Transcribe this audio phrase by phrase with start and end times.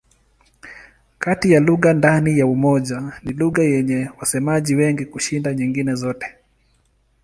[1.19, 6.35] Kati ya lugha ndani ya Umoja ni lugha yenye wasemaji wengi kushinda nyingine zote.